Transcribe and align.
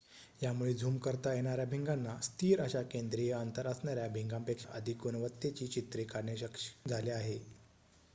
यामुळे 0.41 0.73
झूम 0.73 0.97
करता 0.97 1.33
येणाऱ्या 1.33 1.65
भिंगाना 1.65 2.15
स्थिर 2.23 2.61
अशा 2.61 2.81
केद्रीय 2.83 3.31
अंतर 3.33 3.67
असणाऱ्या 3.67 4.07
भिंगापेक्षा 4.07 4.69
अधिक 4.73 4.97
गुणवत्तेची 5.03 5.67
चित्रे 5.67 6.03
काढणे 6.05 6.37
शक्य 6.37 6.89
झाले 6.89 7.11
आहे 7.11 7.39